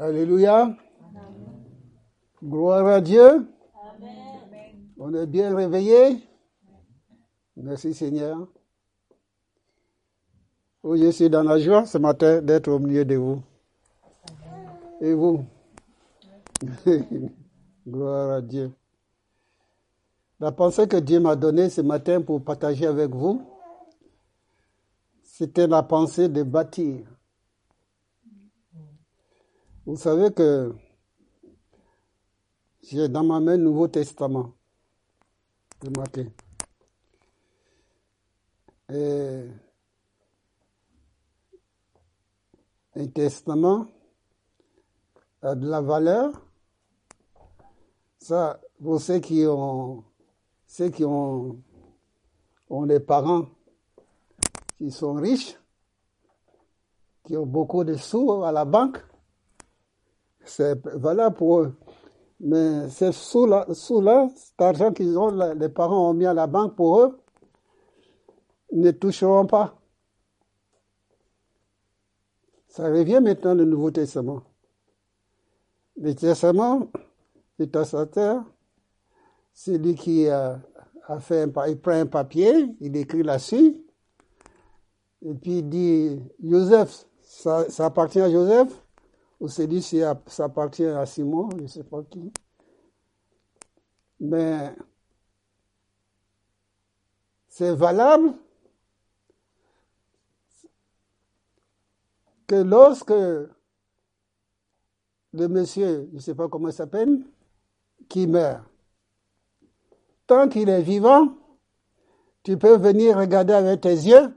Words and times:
Alléluia. 0.00 0.74
Gloire 2.42 2.86
à 2.86 3.02
Dieu. 3.02 3.46
On 4.96 5.12
est 5.12 5.26
bien 5.26 5.54
réveillé. 5.54 6.26
Merci 7.54 7.92
Seigneur. 7.92 8.48
Oui, 10.82 11.02
je 11.02 11.10
suis 11.10 11.28
dans 11.28 11.42
la 11.42 11.58
joie 11.58 11.84
ce 11.84 11.98
matin 11.98 12.40
d'être 12.40 12.68
au 12.68 12.78
milieu 12.78 13.04
de 13.04 13.16
vous. 13.16 13.42
Et 15.02 15.12
vous? 15.12 15.44
Gloire 17.86 18.30
à 18.36 18.40
Dieu. 18.40 18.72
La 20.38 20.50
pensée 20.50 20.88
que 20.88 20.96
Dieu 20.96 21.20
m'a 21.20 21.36
donnée 21.36 21.68
ce 21.68 21.82
matin 21.82 22.22
pour 22.22 22.42
partager 22.42 22.86
avec 22.86 23.10
vous, 23.10 23.42
c'était 25.22 25.66
la 25.66 25.82
pensée 25.82 26.30
de 26.30 26.42
bâtir. 26.42 27.04
Vous 29.90 29.96
savez 29.96 30.32
que 30.32 30.72
j'ai 32.80 33.08
dans 33.08 33.24
ma 33.24 33.40
main 33.40 33.56
le 33.56 33.64
Nouveau 33.64 33.88
Testament. 33.88 34.52
Remarquez. 35.82 36.28
Et 38.88 39.48
un 42.94 43.06
testament 43.08 43.88
a 45.42 45.56
de 45.56 45.68
la 45.68 45.80
valeur. 45.80 46.40
Ça, 48.20 48.60
pour 48.80 49.00
ceux 49.00 49.18
qui 49.18 49.44
ont, 49.44 50.04
ceux 50.68 50.90
qui 50.90 51.04
ont, 51.04 51.60
ont 52.68 52.86
des 52.86 53.00
parents 53.00 53.46
qui 54.78 54.92
sont 54.92 55.14
riches, 55.14 55.58
qui 57.24 57.36
ont 57.36 57.46
beaucoup 57.46 57.82
de 57.82 57.96
sous 57.96 58.44
à 58.44 58.52
la 58.52 58.64
banque, 58.64 59.04
c'est 60.44 60.86
valable 60.86 61.36
pour 61.36 61.60
eux. 61.60 61.76
Mais 62.40 62.88
ces 62.88 63.12
sous-là, 63.12 63.66
sous 63.72 64.00
-là, 64.00 64.30
cet 64.34 64.60
argent 64.60 64.92
qu'ils 64.92 65.18
ont, 65.18 65.30
les 65.54 65.68
parents 65.68 66.10
ont 66.10 66.14
mis 66.14 66.26
à 66.26 66.34
la 66.34 66.46
banque 66.46 66.74
pour 66.74 67.00
eux, 67.00 67.20
ne 68.72 68.90
toucheront 68.90 69.46
pas. 69.46 69.76
Ça 72.68 72.84
revient 72.84 73.20
maintenant 73.20 73.54
le 73.54 73.64
Nouveau 73.64 73.90
Testament. 73.90 74.42
Le 75.96 76.14
Testament, 76.14 76.88
le 77.58 77.70
testateur, 77.70 78.44
c'est 79.52 79.76
lui 79.76 79.94
qui 79.94 80.28
a, 80.28 80.60
a 81.06 81.20
fait 81.20 81.42
un, 81.42 81.66
il 81.66 81.78
prend 81.78 81.92
un 81.92 82.06
papier, 82.06 82.74
il 82.80 82.96
écrit 82.96 83.22
là-dessus, 83.22 83.76
et 85.22 85.34
puis 85.34 85.58
il 85.58 85.68
dit, 85.68 86.22
Joseph, 86.42 87.06
ça 87.22 87.66
appartient 87.84 88.20
à 88.20 88.30
Joseph, 88.30 88.68
ou 89.40 89.48
c'est 89.48 89.66
dit 89.66 89.82
ça 89.82 90.44
appartient 90.44 90.84
à 90.84 91.06
Simon, 91.06 91.48
je 91.56 91.62
ne 91.62 91.66
sais 91.66 91.84
pas 91.84 92.02
qui. 92.04 92.30
Mais 94.20 94.74
c'est 97.48 97.74
valable 97.74 98.34
que 102.46 102.56
lorsque 102.56 103.10
le 103.10 103.48
monsieur, 105.48 106.08
je 106.10 106.16
ne 106.16 106.20
sais 106.20 106.34
pas 106.34 106.48
comment 106.48 106.68
il 106.68 106.74
s'appelle, 106.74 107.24
qui 108.08 108.26
meurt, 108.26 108.62
tant 110.26 110.48
qu'il 110.48 110.68
est 110.68 110.82
vivant, 110.82 111.34
tu 112.42 112.58
peux 112.58 112.76
venir 112.76 113.16
regarder 113.16 113.54
avec 113.54 113.80
tes 113.80 113.88
yeux, 113.94 114.34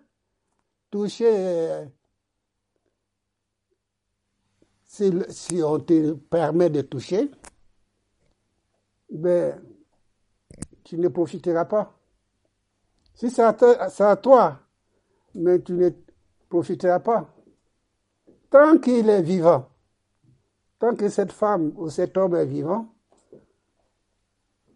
toucher, 0.92 1.90
si, 4.94 5.64
on 5.64 5.80
te 5.80 6.14
permet 6.14 6.70
de 6.70 6.82
toucher, 6.82 7.32
ben, 9.10 9.60
tu 10.84 10.98
ne 11.00 11.08
profiteras 11.08 11.66
pas. 11.66 11.98
Si 13.16 13.32
c'est 13.32 13.42
à, 13.42 13.56
à, 13.56 14.16
toi, 14.18 14.60
mais 15.34 15.62
tu 15.62 15.74
ne 15.74 15.90
profiteras 16.48 17.00
pas. 17.00 17.28
Tant 18.52 18.78
qu'il 18.78 19.10
est 19.10 19.24
vivant, 19.24 19.68
tant 20.78 20.96
que 20.96 21.10
cette 21.10 21.32
femme 21.32 21.74
ou 21.76 21.90
cet 21.90 22.16
homme 22.18 22.36
est 22.36 22.46
vivant, 22.46 22.94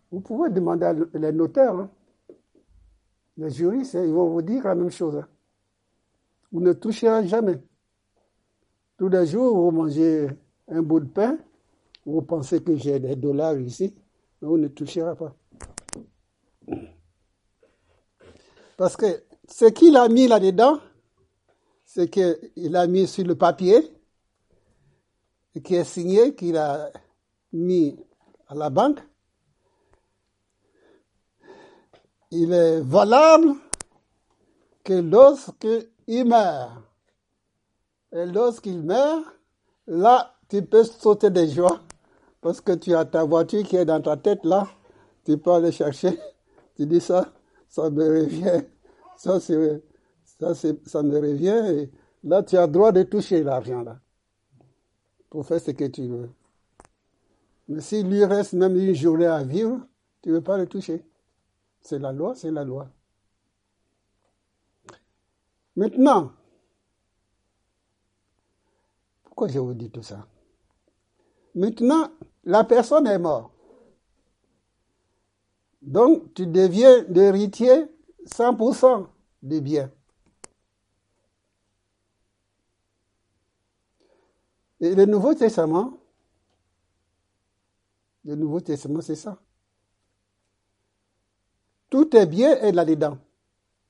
vous 0.09 0.21
pouvez 0.21 0.49
demander 0.49 0.93
les 1.13 1.31
notaires, 1.31 1.75
hein. 1.75 1.91
les 3.37 3.51
juristes, 3.51 3.93
ils 3.93 4.13
vont 4.13 4.29
vous 4.29 4.41
dire 4.41 4.63
la 4.63 4.73
même 4.73 4.89
chose. 4.89 5.17
Hein. 5.17 5.27
Vous 6.51 6.61
ne 6.61 6.73
toucherez 6.73 7.27
jamais. 7.27 7.61
Tous 8.97 9.09
les 9.09 9.27
jours, 9.27 9.55
vous 9.55 9.71
mangez 9.71 10.27
un 10.67 10.81
bout 10.81 10.99
de 10.99 11.05
pain, 11.05 11.37
vous 12.03 12.23
pensez 12.23 12.63
que 12.63 12.75
j'ai 12.75 12.99
des 12.99 13.15
dollars 13.15 13.59
ici, 13.59 13.93
mais 14.41 14.47
vous 14.47 14.57
ne 14.57 14.69
toucherez 14.69 15.15
pas. 15.15 15.35
Parce 18.75 18.97
que 18.97 19.23
ce 19.47 19.65
qu'il 19.65 19.95
a 19.97 20.07
mis 20.09 20.27
là-dedans, 20.27 20.79
c'est 21.85 22.09
qu'il 22.09 22.75
a 22.75 22.87
mis 22.87 23.07
sur 23.07 23.23
le 23.25 23.35
papier, 23.35 23.91
qui 25.63 25.75
est 25.75 25.83
signé, 25.83 26.33
qu'il 26.35 26.57
a 26.57 26.91
mis 27.53 27.99
à 28.47 28.55
la 28.55 28.69
banque. 28.69 28.99
Il 32.31 32.51
est 32.51 32.81
valable 32.81 33.53
que 34.83 34.93
lorsqu'il 34.93 36.25
meurt, 36.25 36.86
et 38.11 38.25
lorsqu'il 38.25 38.81
meurt, 38.81 39.25
là, 39.87 40.35
tu 40.49 40.61
peux 40.61 40.83
sauter 40.83 41.29
de 41.29 41.45
joie, 41.45 41.81
parce 42.41 42.61
que 42.61 42.71
tu 42.73 42.93
as 42.95 43.05
ta 43.05 43.23
voiture 43.23 43.63
qui 43.63 43.75
est 43.75 43.85
dans 43.85 44.01
ta 44.01 44.17
tête 44.17 44.43
là, 44.43 44.67
tu 45.25 45.37
peux 45.37 45.51
aller 45.51 45.71
chercher, 45.71 46.17
tu 46.75 46.85
dis 46.85 47.01
ça, 47.01 47.33
ça 47.67 47.89
me 47.89 48.21
revient, 48.21 48.63
ça 49.17 49.39
ça, 50.39 50.53
ça 50.85 51.03
me 51.03 51.17
revient. 51.17 51.81
Et 51.81 51.91
là, 52.23 52.43
tu 52.43 52.57
as 52.57 52.67
droit 52.67 52.91
de 52.91 53.03
toucher 53.03 53.43
l'argent 53.43 53.81
là. 53.81 53.99
Pour 55.29 55.45
faire 55.45 55.59
ce 55.59 55.71
que 55.71 55.85
tu 55.85 56.07
veux. 56.07 56.29
Mais 57.67 57.81
s'il 57.81 58.07
lui 58.09 58.23
reste 58.23 58.53
même 58.53 58.77
une 58.77 58.95
journée 58.95 59.25
à 59.25 59.43
vivre, 59.43 59.79
tu 60.21 60.29
ne 60.29 60.35
veux 60.35 60.41
pas 60.41 60.57
le 60.57 60.67
toucher. 60.67 61.03
C'est 61.81 61.99
la 61.99 62.13
loi, 62.13 62.33
c'est 62.35 62.51
la 62.51 62.63
loi. 62.63 62.87
Maintenant, 65.75 66.31
pourquoi 69.37 69.53
je 69.53 69.59
vous 69.59 69.75
dis 69.75 69.91
tout 69.91 70.01
ça? 70.01 70.27
Maintenant, 71.53 72.09
la 72.43 72.63
personne 72.63 73.05
est 73.05 73.19
morte. 73.19 73.51
Donc, 75.79 76.33
tu 76.33 76.47
deviens 76.47 77.03
l'héritier 77.03 77.85
100% 78.25 79.05
du 79.43 79.61
bien. 79.61 79.91
Et 84.79 84.95
le 84.95 85.05
Nouveau 85.05 85.35
Testament, 85.35 85.99
le 88.25 88.33
Nouveau 88.33 88.59
Testament, 88.61 89.01
c'est 89.01 89.15
ça. 89.15 89.39
Tout 91.91 92.15
est 92.15 92.25
bien 92.25 92.59
et 92.63 92.71
là-dedans. 92.71 93.19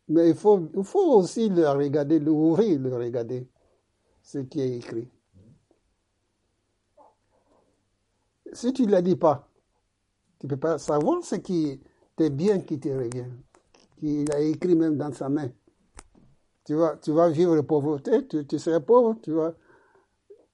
Mais 0.09 0.27
il 0.27 0.35
faut, 0.35 0.69
il 0.75 0.83
faut 0.83 1.13
aussi 1.13 1.47
le 1.47 1.69
regarder, 1.69 2.19
l'ouvrir, 2.19 2.77
le 2.81 2.93
regarder, 2.93 3.47
ce 4.21 4.39
qui 4.39 4.59
est 4.59 4.75
écrit. 4.75 5.07
Si 8.57 8.73
tu 8.73 8.87
ne 8.87 8.91
le 8.91 9.03
dis 9.03 9.15
pas, 9.15 9.47
tu 10.39 10.47
ne 10.47 10.49
peux 10.49 10.57
pas 10.57 10.79
savoir 10.79 11.23
ce 11.23 11.35
qui 11.35 11.79
est 12.19 12.29
bien 12.31 12.59
qui 12.61 12.79
te 12.79 12.89
revient, 12.89 13.27
qu'il 13.99 14.31
a 14.31 14.39
écrit 14.39 14.73
même 14.73 14.97
dans 14.97 15.13
sa 15.13 15.29
main. 15.29 15.51
Tu 16.65 16.73
vas, 16.73 16.97
tu 16.97 17.11
vas 17.11 17.29
vivre 17.29 17.55
la 17.55 17.61
pauvreté, 17.61 18.27
tu, 18.27 18.57
seras 18.57 18.79
pauvre, 18.79 19.15
tu 19.21 19.31
vas 19.31 19.53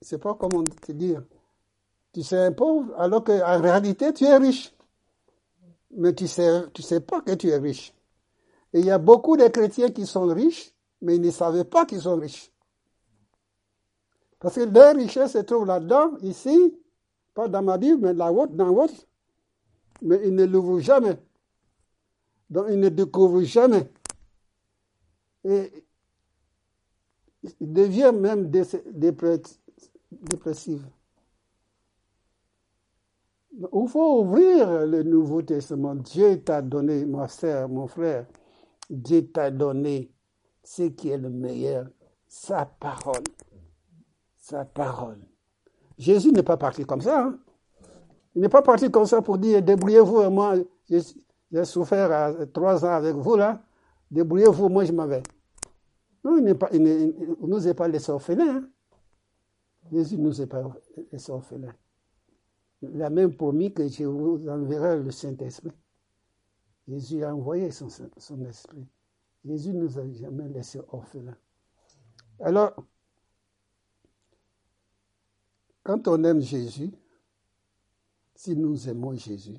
sais 0.02 0.18
pas 0.18 0.34
comment 0.34 0.62
te 0.64 0.92
dire. 0.92 1.22
Tu 2.12 2.22
sais 2.22 2.50
pauvre 2.50 2.94
alors 2.98 3.24
qu'en 3.24 3.62
réalité 3.62 4.12
tu 4.12 4.24
es 4.24 4.36
riche. 4.36 4.74
Mais 5.96 6.14
tu 6.14 6.28
sais, 6.28 6.64
tu 6.74 6.82
sais 6.82 7.00
pas 7.00 7.22
que 7.22 7.32
tu 7.32 7.48
es 7.48 7.56
riche. 7.56 7.94
Et 8.74 8.80
il 8.80 8.84
y 8.84 8.90
a 8.90 8.98
beaucoup 8.98 9.38
de 9.38 9.48
chrétiens 9.48 9.88
qui 9.88 10.04
sont 10.04 10.26
riches, 10.26 10.74
mais 11.00 11.16
ils 11.16 11.22
ne 11.22 11.30
savaient 11.30 11.64
pas 11.64 11.86
qu'ils 11.86 12.02
sont 12.02 12.16
riches. 12.16 12.52
Parce 14.40 14.56
que 14.56 14.64
leur 14.64 14.94
richesse 14.94 15.32
se 15.32 15.38
trouve 15.38 15.64
là-dedans, 15.64 16.18
ici, 16.20 16.76
pas 17.34 17.48
dans 17.48 17.62
ma 17.62 17.76
Bible, 17.76 18.00
mais 18.00 18.14
là 18.14 18.32
dans 18.32 18.72
votre. 18.72 18.94
Mais 20.02 20.20
ils 20.24 20.34
ne 20.34 20.44
l'ouvrent 20.44 20.80
jamais. 20.80 21.18
Donc 22.48 22.66
ils 22.70 22.78
ne 22.78 22.88
découvrent 22.88 23.42
jamais. 23.42 23.90
Et 25.44 25.84
ils 27.60 27.72
deviennent 27.72 28.20
même 28.20 28.50
dépressive. 28.50 29.44
Il 33.52 33.88
faut 33.88 34.22
ouvrir 34.22 34.86
le 34.86 35.02
Nouveau 35.02 35.42
Testament. 35.42 35.94
Dieu 35.94 36.42
t'a 36.42 36.60
donné, 36.60 37.04
ma 37.04 37.28
soeur, 37.28 37.68
mon 37.68 37.86
frère, 37.86 38.26
Dieu 38.90 39.30
t'a 39.30 39.50
donné 39.50 40.10
ce 40.62 40.84
qui 40.84 41.10
est 41.10 41.18
le 41.18 41.30
meilleur, 41.30 41.88
sa 42.26 42.66
parole. 42.66 43.22
Sa 44.36 44.64
parole. 44.64 45.20
Jésus 45.98 46.32
n'est 46.32 46.42
pas 46.42 46.56
parti 46.56 46.84
comme 46.84 47.00
ça. 47.00 47.26
Hein. 47.26 47.38
Il 48.34 48.42
n'est 48.42 48.48
pas 48.48 48.62
parti 48.62 48.90
comme 48.90 49.06
ça 49.06 49.22
pour 49.22 49.38
dire 49.38 49.62
débrouillez-vous, 49.62 50.28
moi, 50.30 50.56
j'ai 50.88 51.64
souffert 51.64 52.34
trois 52.52 52.84
ans 52.84 52.92
avec 52.92 53.14
vous 53.14 53.36
là, 53.36 53.62
débrouillez-vous, 54.10 54.68
moi 54.68 54.84
je 54.84 54.92
m'en 54.92 55.06
vais. 55.06 55.22
Non, 56.24 56.38
il, 56.38 56.44
ne 56.44 57.46
nous 57.46 57.68
est 57.68 57.74
pas 57.74 57.86
laissé 57.86 58.10
orphelins. 58.10 58.56
Hein. 58.56 58.68
Jésus 59.92 60.16
ne 60.16 60.22
nous 60.24 60.40
est 60.40 60.46
pas 60.46 60.62
laissé 61.12 61.30
orphelins. 61.30 61.74
Il 62.82 63.00
a 63.02 63.10
même 63.10 63.34
promis 63.34 63.72
que 63.72 63.86
je 63.86 64.04
vous 64.04 64.48
enverrai 64.48 64.98
le 64.98 65.10
Saint-Esprit. 65.10 65.70
Jésus 66.88 67.22
a 67.24 67.34
envoyé 67.34 67.70
son, 67.70 67.88
son 67.88 68.44
esprit. 68.46 68.86
Jésus 69.44 69.74
ne 69.74 69.82
nous 69.82 69.98
a 69.98 70.10
jamais 70.12 70.48
laissé 70.48 70.80
orphelins. 70.90 71.36
Alors, 72.40 72.74
quand 75.84 76.08
on 76.08 76.24
aime 76.24 76.40
Jésus, 76.40 76.90
si 78.34 78.56
nous 78.56 78.88
aimons 78.88 79.14
Jésus, 79.14 79.58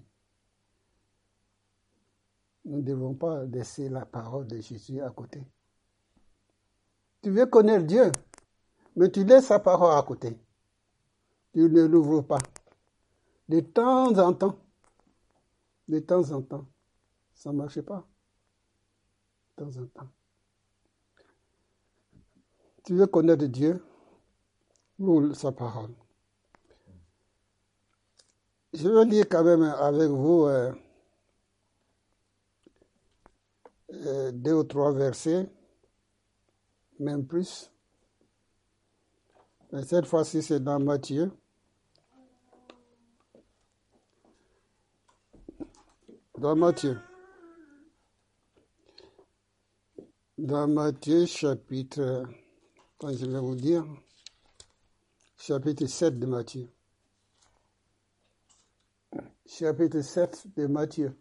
nous 2.66 2.78
ne 2.78 2.82
devons 2.82 3.14
pas 3.14 3.46
laisser 3.46 3.90
la 3.90 4.06
parole 4.06 4.48
de 4.48 4.60
Jésus 4.60 5.00
à 5.02 5.12
côté. 5.12 5.42
Tu 7.22 7.30
veux 7.30 7.46
connaître 7.46 7.86
Dieu, 7.86 8.12
mais 8.96 9.10
tu 9.12 9.24
laisses 9.24 9.46
sa 9.46 9.60
parole 9.60 9.96
à 9.96 10.02
côté. 10.02 10.38
Tu 11.54 11.70
ne 11.70 11.84
l'ouvres 11.86 12.22
pas. 12.22 12.40
De 13.48 13.60
temps 13.60 14.18
en 14.18 14.34
temps, 14.34 14.58
de 15.88 16.00
temps 16.00 16.32
en 16.32 16.42
temps, 16.42 16.68
ça 17.36 17.52
ne 17.52 17.58
marche 17.58 17.82
pas. 17.82 18.08
De 19.58 19.64
temps 19.64 19.80
en 19.80 19.86
temps. 19.86 20.10
Tu 22.84 22.96
veux 22.96 23.08
connaître 23.08 23.46
Dieu, 23.46 23.84
ouvre 24.98 25.34
sa 25.34 25.52
parole. 25.52 25.94
Je 28.76 28.90
veux 28.90 29.06
lire 29.06 29.26
quand 29.30 29.46
même 29.46 29.64
avec 29.64 30.10
vous 30.10 30.44
euh, 30.48 30.74
euh, 33.94 34.32
deux 34.34 34.52
ou 34.52 34.64
trois 34.66 34.92
versets, 34.92 35.50
même 37.00 37.26
plus. 37.26 37.72
Mais 39.72 39.82
cette 39.84 40.06
fois-ci, 40.06 40.44
c'est 40.44 40.60
dans 40.60 40.78
Matthieu. 40.80 41.32
Dans 46.38 46.58
Matthieu. 46.58 47.00
Dans 50.38 50.68
Matthieu 50.68 51.26
chapitre, 51.26 52.26
je 53.02 53.26
vais 53.26 53.40
vous 53.40 53.56
dire, 53.56 53.86
chapitre 55.38 55.86
7 55.86 56.20
de 56.20 56.26
Matthieu 56.26 56.75
chapitre 59.46 60.02
7 60.02 60.48
de 60.56 60.68
Matthieu. 60.68 61.18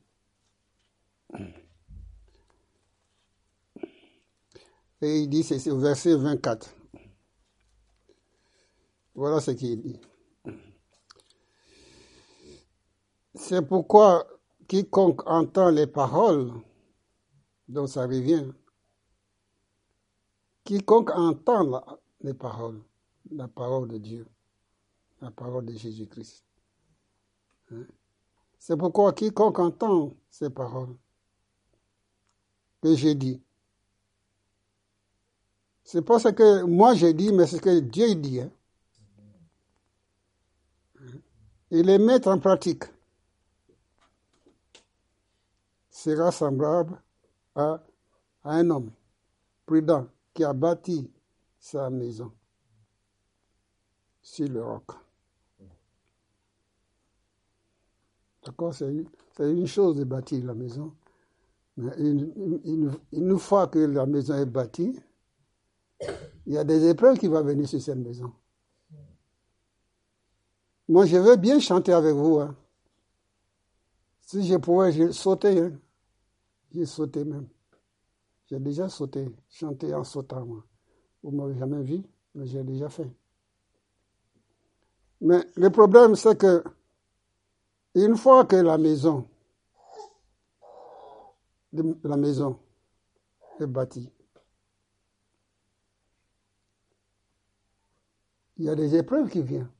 Et 5.02 5.20
il 5.20 5.28
dit, 5.28 5.42
c'est 5.42 5.70
au 5.70 5.78
verset 5.78 6.14
24. 6.16 6.74
Voilà 9.14 9.40
ce 9.40 9.50
qu'il 9.50 9.80
dit. 9.82 10.00
C'est 13.34 13.62
pourquoi 13.62 14.26
quiconque 14.66 15.26
entend 15.26 15.70
les 15.70 15.86
paroles, 15.86 16.52
dont 17.68 17.86
ça 17.86 18.06
revient, 18.06 18.50
quiconque 20.64 21.10
entend 21.10 21.98
les 22.20 22.34
paroles, 22.34 22.80
la 23.30 23.48
parole 23.48 23.88
de 23.88 23.98
Dieu, 23.98 24.26
la 25.20 25.30
parole 25.30 25.66
de 25.66 25.74
Jésus-Christ, 25.74 26.44
hein, 27.72 27.84
c'est 28.66 28.78
pourquoi 28.78 29.12
quiconque 29.12 29.58
entend 29.58 30.16
ces 30.30 30.48
paroles 30.48 30.96
que 32.80 32.94
j'ai 32.94 33.14
dit, 33.14 33.42
c'est 35.82 36.00
pas 36.00 36.18
ce 36.18 36.28
que 36.28 36.62
moi 36.62 36.94
j'ai 36.94 37.12
dit, 37.12 37.30
mais 37.30 37.46
ce 37.46 37.58
que 37.58 37.80
Dieu 37.80 38.14
dit. 38.14 38.40
Hein. 38.40 38.50
Et 41.70 41.82
les 41.82 41.98
mettre 41.98 42.28
en 42.28 42.38
pratique 42.38 42.84
sera 45.90 46.32
semblable 46.32 46.98
à, 47.54 47.84
à 48.44 48.50
un 48.50 48.70
homme 48.70 48.90
prudent 49.66 50.06
qui 50.32 50.42
a 50.42 50.54
bâti 50.54 51.12
sa 51.58 51.90
maison 51.90 52.32
sur 54.22 54.48
le 54.48 54.64
roc. 54.64 55.03
D'accord 58.44 58.74
C'est 58.74 58.90
une 59.38 59.66
chose 59.66 59.96
de 59.96 60.04
bâtir 60.04 60.44
la 60.44 60.54
maison. 60.54 60.92
Mais 61.76 61.92
une, 61.98 63.38
fois 63.38 63.66
que 63.66 63.78
la 63.80 64.06
maison 64.06 64.34
est 64.34 64.46
bâtie, 64.46 65.00
il 66.46 66.52
y 66.52 66.58
a 66.58 66.64
des 66.64 66.88
épreuves 66.88 67.18
qui 67.18 67.26
vont 67.26 67.42
venir 67.42 67.68
sur 67.68 67.80
cette 67.80 67.98
maison. 67.98 68.32
Moi, 70.88 71.06
je 71.06 71.16
veux 71.16 71.36
bien 71.36 71.58
chanter 71.58 71.92
avec 71.92 72.14
vous. 72.14 72.38
Hein. 72.40 72.54
Si 74.20 74.46
je 74.46 74.56
pouvais, 74.56 74.92
je 74.92 75.10
sauter. 75.10 75.58
Hein. 75.58 75.72
J'ai 76.72 76.86
sauté 76.86 77.24
même. 77.24 77.48
J'ai 78.46 78.60
déjà 78.60 78.88
sauté, 78.88 79.26
chanté 79.48 79.94
en 79.94 80.04
sautant, 80.04 80.44
moi. 80.44 80.64
Vous 81.22 81.30
ne 81.30 81.36
m'avez 81.36 81.58
jamais 81.58 81.82
vu, 81.82 82.02
mais 82.34 82.46
j'ai 82.46 82.62
déjà 82.62 82.90
fait. 82.90 83.10
Mais 85.22 85.40
le 85.56 85.70
problème, 85.70 86.14
c'est 86.14 86.36
que 86.36 86.62
une 87.94 88.16
fois 88.16 88.44
que 88.44 88.56
la 88.56 88.78
maison, 88.78 89.26
la 91.72 92.16
maison 92.16 92.58
est 93.60 93.66
bâtie, 93.66 94.10
il 98.56 98.64
y 98.64 98.68
a 98.68 98.74
des 98.74 98.96
épreuves 98.96 99.28
qui 99.30 99.42
viennent. 99.42 99.70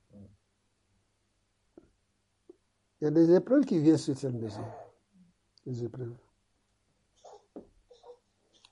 Il 3.00 3.04
y 3.04 3.06
a 3.08 3.10
des 3.10 3.34
épreuves 3.34 3.64
qui 3.64 3.78
viennent 3.78 3.98
sur 3.98 4.16
cette 4.16 4.34
maison. 4.34 4.64
Des 5.66 5.84
épreuves. 5.84 6.14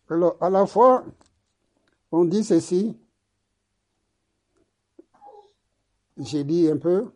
Alors, 0.09 0.37
à 0.41 0.51
la 0.51 0.67
fois, 0.67 1.05
on 2.11 2.25
dit 2.25 2.45
ceci. 2.45 2.97
J'ai 6.19 6.45
dit 6.45 6.71
un 6.71 6.77
peu. 6.77 7.13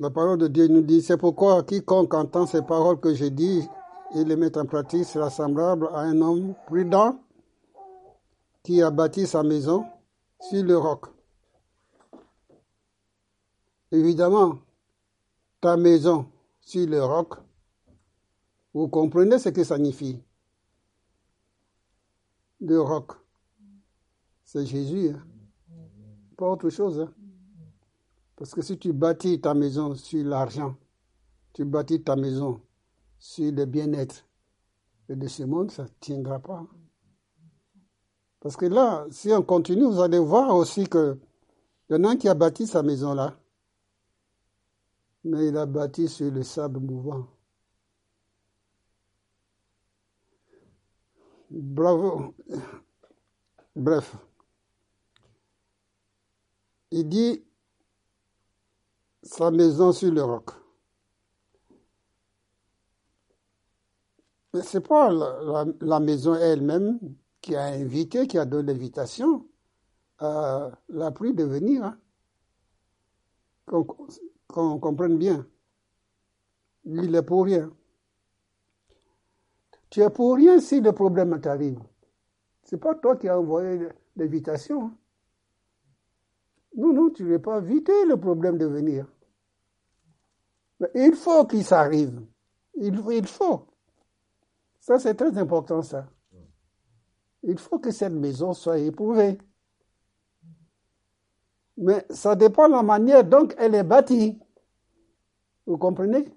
La 0.00 0.10
parole 0.10 0.38
de 0.38 0.46
Dieu 0.46 0.68
nous 0.68 0.82
dit, 0.82 1.02
c'est 1.02 1.16
pourquoi 1.16 1.64
quiconque 1.64 2.14
entend 2.14 2.46
ces 2.46 2.62
paroles 2.62 3.00
que 3.00 3.14
j'ai 3.14 3.30
dit 3.30 3.68
et 4.14 4.22
les 4.22 4.36
met 4.36 4.56
en 4.56 4.64
pratique 4.64 5.04
sera 5.04 5.28
semblable 5.28 5.88
à 5.92 6.00
un 6.00 6.20
homme 6.20 6.54
prudent 6.66 7.20
qui 8.62 8.80
a 8.80 8.92
bâti 8.92 9.26
sa 9.26 9.42
maison 9.42 9.84
sur 10.40 10.62
le 10.62 10.78
roc. 10.78 11.06
Évidemment, 13.90 14.58
ta 15.60 15.76
maison 15.76 16.26
sur 16.60 16.86
le 16.88 17.02
roc, 17.02 17.34
vous 18.74 18.86
comprenez 18.86 19.40
ce 19.40 19.48
que 19.48 19.64
ça 19.64 19.76
signifie. 19.76 20.22
Le 22.60 22.80
roc, 22.80 23.12
c'est 24.44 24.64
Jésus, 24.64 25.10
hein. 25.10 25.26
pas 26.36 26.50
autre 26.50 26.70
chose. 26.70 27.00
Hein. 27.00 27.12
Parce 28.38 28.54
que 28.54 28.62
si 28.62 28.78
tu 28.78 28.92
bâtis 28.92 29.40
ta 29.40 29.52
maison 29.52 29.96
sur 29.96 30.24
l'argent, 30.24 30.76
tu 31.52 31.64
bâtis 31.64 32.00
ta 32.00 32.14
maison 32.14 32.62
sur 33.18 33.50
le 33.50 33.64
bien-être 33.64 34.24
de 35.08 35.26
ce 35.26 35.42
monde, 35.42 35.72
ça 35.72 35.82
ne 35.82 35.88
tiendra 35.98 36.38
pas. 36.38 36.64
Parce 38.38 38.56
que 38.56 38.66
là, 38.66 39.08
si 39.10 39.32
on 39.32 39.42
continue, 39.42 39.86
vous 39.86 40.00
allez 40.00 40.20
voir 40.20 40.54
aussi 40.54 40.86
que 40.86 41.18
y 41.90 41.94
en 41.96 42.04
a 42.04 42.10
un 42.10 42.16
qui 42.16 42.28
a 42.28 42.34
bâti 42.34 42.68
sa 42.68 42.84
maison 42.84 43.12
là, 43.12 43.36
mais 45.24 45.48
il 45.48 45.56
a 45.56 45.66
bâti 45.66 46.06
sur 46.06 46.30
le 46.30 46.44
sable 46.44 46.78
mouvant. 46.78 47.26
Bravo. 51.50 52.36
Bref. 53.74 54.16
Il 56.92 57.08
dit, 57.08 57.42
sa 59.22 59.50
maison 59.50 59.92
sur 59.92 60.12
le 60.12 60.22
roc. 60.22 60.50
Mais 64.54 64.62
ce 64.62 64.78
n'est 64.78 64.82
pas 64.82 65.10
la, 65.80 66.00
maison 66.00 66.34
elle-même 66.34 66.98
qui 67.40 67.54
a 67.54 67.64
invité, 67.64 68.26
qui 68.26 68.38
a 68.38 68.44
donné 68.44 68.72
l'invitation 68.72 69.46
à 70.18 70.70
la 70.88 71.10
pluie 71.10 71.34
de 71.34 71.44
venir. 71.44 71.84
Hein. 71.84 71.98
Qu'on 73.66 74.78
comprenne 74.78 75.18
bien. 75.18 75.46
Il 76.84 77.14
est 77.14 77.22
pour 77.22 77.44
rien. 77.44 77.70
Tu 79.90 80.00
es 80.00 80.10
pour 80.10 80.36
rien 80.36 80.60
si 80.60 80.80
le 80.80 80.92
problème 80.92 81.38
t'arrive. 81.40 81.80
Ce 82.64 82.74
n'est 82.74 82.80
pas 82.80 82.94
toi 82.94 83.16
qui 83.16 83.28
as 83.28 83.38
envoyé 83.38 83.88
l'invitation. 84.16 84.86
Hein. 84.86 84.96
Non, 86.78 86.92
non, 86.92 87.10
tu 87.10 87.24
ne 87.24 87.30
veux 87.30 87.42
pas 87.42 87.58
éviter 87.58 88.04
le 88.06 88.16
problème 88.16 88.56
de 88.56 88.64
venir. 88.64 89.04
Mais 90.78 90.88
il 90.94 91.12
faut 91.16 91.44
qu'il 91.44 91.64
s'arrive. 91.64 92.24
Il, 92.76 93.26
faut. 93.26 93.66
Ça, 94.78 95.00
c'est 95.00 95.16
très 95.16 95.36
important, 95.38 95.82
ça. 95.82 96.06
Il 97.42 97.58
faut 97.58 97.80
que 97.80 97.90
cette 97.90 98.12
maison 98.12 98.52
soit 98.52 98.78
éprouvée. 98.78 99.38
Mais 101.76 102.06
ça 102.10 102.36
dépend 102.36 102.68
de 102.68 102.74
la 102.74 102.84
manière 102.84 103.24
dont 103.24 103.48
elle 103.58 103.74
est 103.74 103.82
bâtie. 103.82 104.38
Vous 105.66 105.78
comprenez? 105.78 106.32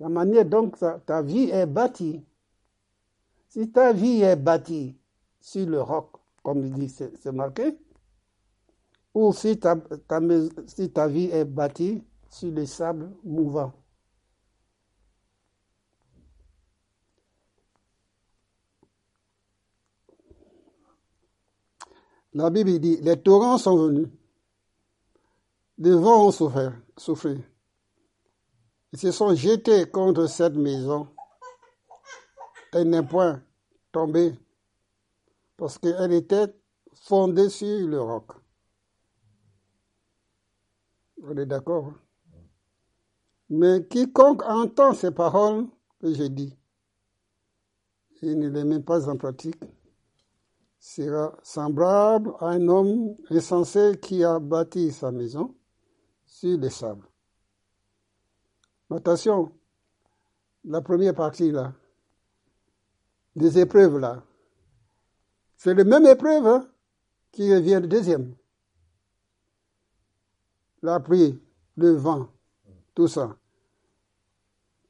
La 0.00 0.10
manière 0.10 0.44
dont 0.44 0.68
ta, 0.68 1.22
vie 1.22 1.48
est 1.48 1.64
bâtie. 1.64 2.22
Si 3.48 3.72
ta 3.72 3.94
vie 3.94 4.20
est 4.20 4.36
bâtie 4.36 4.98
sur 5.40 5.66
le 5.66 5.80
roc, 5.80 6.10
comme 6.42 6.68
dit, 6.72 6.90
c'est 6.90 7.32
marqué, 7.32 7.78
ou 9.14 9.32
si 9.32 9.58
ta, 9.58 9.74
vie 11.08 11.30
est 11.32 11.44
bâtie 11.44 12.02
sur 12.28 12.52
les 12.52 12.66
sables 12.66 13.10
mouvants. 13.24 13.72
La 22.32 22.48
Bible 22.48 22.78
dit, 22.78 22.98
les 23.00 23.20
torrents 23.20 23.58
sont 23.58 23.76
venus, 23.76 24.08
les 25.78 25.94
vents 25.94 26.28
ont 26.28 26.30
souffert, 26.30 26.80
souffert. 26.96 27.38
Ils 28.92 28.98
se 28.98 29.10
sont 29.10 29.34
jetés 29.34 29.90
contre 29.90 30.26
cette 30.26 30.54
maison. 30.54 31.08
Elle 32.72 32.90
n'est 32.90 33.02
point 33.02 33.42
tombée 33.90 34.32
parce 35.56 35.78
qu'elle 35.78 36.12
était 36.12 36.54
fondée 36.94 37.48
sur 37.48 37.86
le 37.88 38.00
roc. 38.00 38.39
On 41.22 41.36
est 41.36 41.46
d'accord 41.46 41.86
hein? 41.86 42.00
Mais 43.50 43.84
quiconque 43.88 44.44
entend 44.44 44.94
ces 44.94 45.10
paroles 45.10 45.66
que 46.00 46.14
j'ai 46.14 46.28
dit 46.28 46.56
et 48.22 48.34
ne 48.34 48.48
les 48.48 48.64
met 48.64 48.80
pas 48.80 49.08
en 49.08 49.16
pratique 49.16 49.60
sera 50.78 51.36
semblable 51.42 52.32
à 52.38 52.48
un 52.48 52.68
homme 52.68 53.16
insensé 53.30 53.98
qui 54.00 54.24
a 54.24 54.38
bâti 54.38 54.92
sa 54.92 55.10
maison 55.10 55.54
sur 56.26 56.58
les 56.58 56.70
sables. 56.70 57.06
Attention, 58.90 59.52
la 60.64 60.80
première 60.80 61.14
partie 61.14 61.50
là, 61.50 61.72
des 63.36 63.58
épreuves 63.58 63.98
là, 63.98 64.22
c'est 65.56 65.74
la 65.74 65.84
même 65.84 66.06
épreuve 66.06 66.46
hein, 66.46 66.68
qui 67.32 67.52
revient 67.54 67.80
le 67.82 67.88
deuxième. 67.88 68.34
La 70.82 71.00
pluie, 71.00 71.38
le 71.76 71.90
vent, 71.90 72.28
tout 72.94 73.08
ça. 73.08 73.36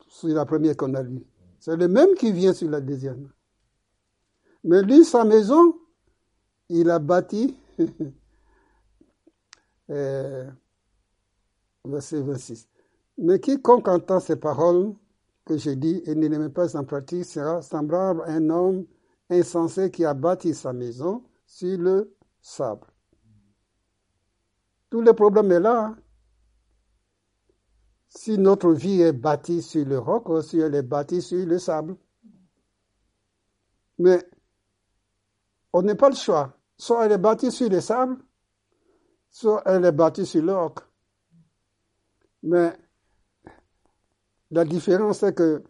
C'est 0.09 0.29
la 0.29 0.45
première 0.45 0.77
qu'on 0.77 0.95
a 0.95 1.03
lue. 1.03 1.25
C'est 1.59 1.77
le 1.77 1.89
même 1.89 2.15
qui 2.15 2.33
vient 2.33 2.53
sur 2.53 2.71
la 2.71 2.81
deuxième. 2.81 3.31
Mais 4.65 4.83
lui, 4.83 5.05
sa 5.05 5.25
maison, 5.25 5.75
il 6.69 6.91
a 6.91 6.99
bâti, 6.99 7.57
euh, 9.91 10.51
verset 11.85 12.21
26. 12.21 12.69
Mais 13.19 13.41
quiconque 13.41 13.89
entend 13.89 14.21
ces 14.21 14.37
paroles 14.37 14.95
que 15.45 15.57
j'ai 15.57 15.77
dit 15.77 16.03
et 16.07 16.15
ne 16.15 16.29
les 16.29 16.39
met 16.39 16.49
pas 16.49 16.77
en 16.77 16.85
pratique 16.85 17.25
sera 17.25 17.63
semblable 17.63 18.23
à 18.23 18.33
un 18.33 18.51
homme 18.51 18.87
insensé 19.29 19.91
qui 19.91 20.05
a 20.05 20.15
bâti 20.15 20.55
sa 20.55 20.73
maison 20.73 21.23
sur 21.47 21.79
le 21.79 22.15
sable. 22.41 22.87
Tout 24.91 25.01
le 25.01 25.13
problème 25.13 25.53
est 25.53 25.61
là. 25.61 25.95
Si 28.09 28.37
notre 28.37 28.73
vie 28.73 29.03
est 29.03 29.13
bâtie 29.13 29.63
sur 29.63 29.87
le 29.87 29.99
roc 29.99 30.29
ou 30.29 30.43
si 30.43 30.59
elle 30.59 30.75
est 30.75 30.83
bâtie 30.83 31.23
sur 31.23 31.47
le 31.47 31.59
sable. 31.61 31.97
Mais 33.99 34.29
on 35.73 35.83
n'a 35.83 35.95
pas 35.95 36.09
le 36.11 36.17
choix. 36.17 36.57
Soit 36.77 37.07
elle 37.07 37.13
est 37.13 37.19
bâtie 37.19 37.53
sur 37.53 37.69
le 37.71 37.81
sable, 37.81 38.17
soit 39.31 39.63
elle 39.65 39.85
est 39.85 39.93
bâtie 39.93 40.27
sur 40.27 40.43
le 40.43 40.55
roc. 40.55 40.81
Mais 42.43 42.77
la 44.51 44.65
différence 44.65 45.19
c'est 45.19 45.35
que 45.35 45.63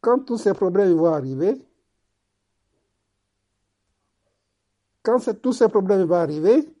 quand 0.00 0.20
tous 0.20 0.38
ces 0.38 0.54
problèmes 0.54 0.94
vont 0.94 1.12
arriver, 1.12 1.60
quand 5.02 5.18
tous 5.42 5.52
ces 5.52 5.68
problèmes 5.68 6.04
vont 6.04 6.14
arriver, 6.14 6.72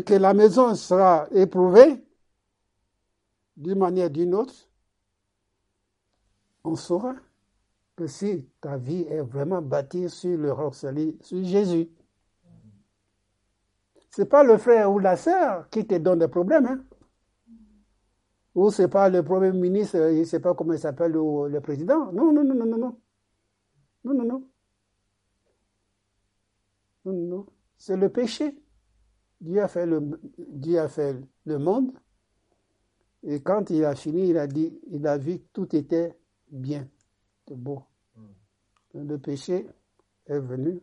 que 0.00 0.14
la 0.14 0.34
maison 0.34 0.74
sera 0.74 1.28
éprouvée 1.32 2.04
d'une 3.56 3.78
manière 3.78 4.06
ou 4.06 4.10
d'une 4.10 4.34
autre, 4.34 4.54
on 6.64 6.76
saura 6.76 7.14
que 7.96 8.06
si 8.06 8.46
ta 8.60 8.76
vie 8.76 9.02
est 9.08 9.22
vraiment 9.22 9.60
bâtie 9.60 10.08
sur 10.08 10.38
le 10.38 10.52
roc 10.52 10.74
sur 10.74 11.44
Jésus. 11.44 11.88
Ce 14.10 14.22
n'est 14.22 14.28
pas 14.28 14.44
le 14.44 14.56
frère 14.58 14.92
ou 14.92 14.98
la 14.98 15.16
sœur 15.16 15.68
qui 15.70 15.86
te 15.86 15.96
donne 15.96 16.20
des 16.20 16.28
problèmes. 16.28 16.66
Hein? 16.66 16.84
Ou 18.54 18.70
ce 18.70 18.82
n'est 18.82 18.88
pas 18.88 19.08
le 19.08 19.22
premier 19.22 19.52
ministre, 19.52 19.98
je 19.98 20.18
ne 20.18 20.24
sais 20.24 20.40
pas 20.40 20.54
comment 20.54 20.72
il 20.72 20.78
s'appelle, 20.78 21.16
ou 21.16 21.46
le 21.46 21.60
président. 21.60 22.12
Non, 22.12 22.32
non, 22.32 22.44
non, 22.44 22.54
non, 22.54 22.66
non, 22.66 22.78
non. 22.78 23.00
Non, 24.04 24.14
non, 24.14 24.24
non. 24.24 24.48
Non, 27.04 27.12
non. 27.12 27.46
C'est 27.76 27.96
le 27.96 28.08
péché. 28.08 28.56
Dieu 29.40 29.62
a 29.62 29.68
fait 29.68 29.86
le, 29.86 30.20
Dieu 30.38 30.78
a 30.80 30.88
fait 30.88 31.16
le 31.44 31.58
monde. 31.58 31.92
Et 33.22 33.40
quand 33.40 33.70
il 33.70 33.84
a 33.84 33.94
fini, 33.94 34.28
il 34.28 34.38
a 34.38 34.46
dit, 34.46 34.78
il 34.90 35.06
a 35.06 35.18
vu 35.18 35.38
que 35.38 35.46
tout 35.52 35.74
était 35.76 36.16
bien, 36.50 36.88
c'était 37.38 37.56
beau. 37.56 37.82
Le 38.94 39.16
péché 39.18 39.66
est 40.26 40.38
venu 40.38 40.80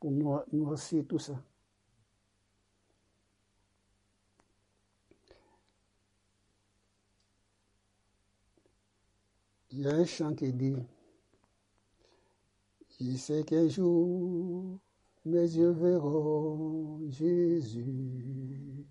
pour 0.00 0.10
noircir 0.10 1.04
tout 1.06 1.18
ça. 1.18 1.34
Il 9.72 9.82
y 9.82 9.86
a 9.86 9.92
un 9.92 10.04
chant 10.04 10.34
qui 10.34 10.52
dit 10.52 10.74
Je 12.98 13.16
sais 13.16 13.44
qu'un 13.44 13.68
jour 13.68 14.78
mes 15.26 15.56
yeux 15.56 15.72
verront 15.72 17.00
Jésus. 17.10 18.86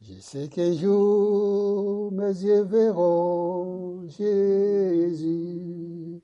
Je 0.00 0.14
sais 0.20 0.48
qu'un 0.48 0.72
jour 0.72 2.10
mes 2.12 2.42
yeux 2.42 2.62
verront 2.62 4.08
Jésus. 4.08 6.20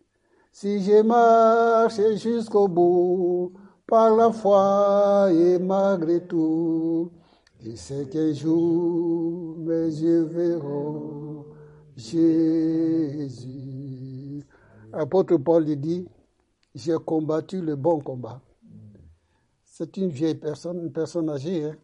Si 0.51 0.83
je 0.83 1.03
marche 1.03 2.01
jusqu'au 2.17 2.69
bout, 2.69 3.53
par 3.87 4.17
la 4.17 4.33
foi 4.33 5.29
et 5.33 5.59
malgré 5.59 6.27
tout, 6.27 7.11
je 7.61 7.77
sais 7.77 8.07
qu'un 8.07 8.33
jour 8.33 9.57
mes 9.59 9.89
yeux 9.89 10.23
verront 10.23 11.45
Jésus. 11.97 13.53
Apôtre 14.93 15.37
Paul 15.37 15.65
dit, 15.65 16.07
j'ai 16.75 16.97
combattu 17.05 17.61
le 17.61 17.77
bon 17.77 18.01
combat. 18.01 18.41
C'est 19.75 19.97
une 19.97 20.11
vieille 20.11 20.35
personne, 20.35 20.81
une 20.81 20.93
personne 20.93 21.31
âgée. 21.31 21.65
Hein. 21.65 21.77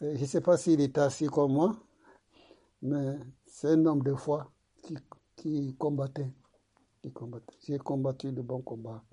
Je 0.00 0.06
ne 0.20 0.26
sais 0.26 0.40
pas 0.40 0.56
s'il 0.56 0.80
est 0.80 0.98
assis 0.98 1.28
comme 1.28 1.52
moi, 1.52 1.76
mais 2.82 3.16
c'est 3.46 3.68
un 3.68 3.86
homme 3.86 4.02
de 4.02 4.12
foi 4.12 4.50
qui, 4.82 4.96
qui 5.36 5.76
combattait. 5.76 6.32
Qui 7.00 7.12
combattait. 7.12 7.54
J'ai 7.64 7.78
combattu 7.78 8.32
le 8.32 8.42
bon 8.42 8.60
combat. 8.60 9.04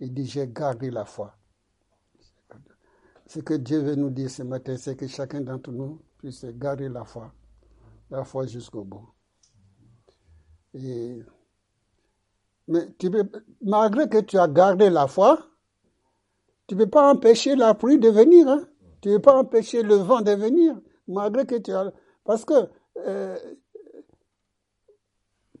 Il 0.00 0.14
dit, 0.14 0.24
j'ai 0.24 0.48
gardé 0.48 0.90
la 0.90 1.04
foi. 1.04 1.36
Ce 3.26 3.40
que 3.40 3.52
Dieu 3.52 3.80
veut 3.80 3.96
nous 3.96 4.08
dire 4.08 4.30
ce 4.30 4.42
matin, 4.42 4.78
c'est 4.78 4.96
que 4.96 5.06
chacun 5.06 5.42
d'entre 5.42 5.70
nous 5.70 6.00
puisse 6.16 6.46
garder 6.46 6.88
la 6.88 7.04
foi. 7.04 7.30
La 8.10 8.24
foi 8.24 8.46
jusqu'au 8.46 8.84
bout. 8.84 9.06
Et, 10.72 11.22
mais 12.68 12.90
tu 12.98 13.10
malgré 13.60 14.08
que 14.08 14.22
tu 14.22 14.38
as 14.38 14.48
gardé 14.48 14.88
la 14.88 15.06
foi, 15.06 15.46
tu 16.66 16.74
ne 16.74 16.84
peux 16.84 16.90
pas 16.90 17.12
empêcher 17.12 17.56
la 17.56 17.74
pluie 17.74 17.98
de 17.98 18.08
venir. 18.08 18.48
Hein? 18.48 18.66
Tu 19.00 19.10
ne 19.10 19.16
peux 19.16 19.22
pas 19.22 19.38
empêcher 19.38 19.82
le 19.82 19.96
vent 19.96 20.22
de 20.22 20.32
venir. 20.32 20.80
Malgré 21.06 21.44
que 21.44 21.56
tu 21.56 21.72
as. 21.72 21.92
Parce 22.24 22.44
que. 22.44 22.54
Euh, 22.98 23.36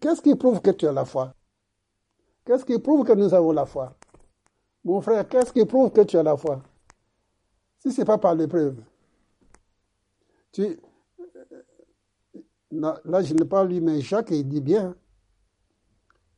qu'est-ce 0.00 0.22
qui 0.22 0.34
prouve 0.34 0.60
que 0.60 0.70
tu 0.70 0.86
as 0.86 0.92
la 0.92 1.04
foi? 1.04 1.34
Qu'est-ce 2.44 2.64
qui 2.64 2.78
prouve 2.78 3.04
que 3.04 3.12
nous 3.12 3.34
avons 3.34 3.52
la 3.52 3.66
foi? 3.66 3.96
Mon 4.84 5.00
frère, 5.00 5.26
qu'est-ce 5.28 5.52
qui 5.52 5.64
prouve 5.64 5.90
que 5.90 6.02
tu 6.02 6.16
as 6.16 6.22
la 6.22 6.36
foi? 6.36 6.62
Si 7.78 7.92
ce 7.92 8.00
n'est 8.00 8.04
pas 8.04 8.18
par 8.18 8.34
l'épreuve. 8.34 8.82
Tu, 10.52 10.78
là, 12.70 13.22
je 13.22 13.34
ne 13.34 13.44
parle 13.44 13.68
lui, 13.68 13.80
mais 13.80 14.00
Jacques, 14.00 14.30
il 14.30 14.48
dit 14.48 14.60
bien. 14.60 14.94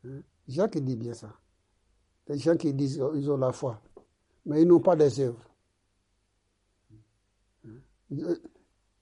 Hein? 0.04 0.20
Jacques, 0.48 0.76
il 0.76 0.84
dit 0.84 0.96
bien 0.96 1.12
ça. 1.12 1.28
Les 2.28 2.38
gens 2.38 2.56
qui 2.56 2.72
disent 2.72 3.00
qu'ils 3.12 3.30
ont 3.30 3.36
la 3.36 3.52
foi 3.52 3.80
mais 4.46 4.62
ils 4.62 4.68
n'ont 4.68 4.80
pas 4.80 4.96
des 4.96 5.20
œuvres. 5.20 5.42